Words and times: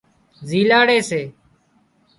زيلاڙي 0.47 0.99
سي 1.09 1.21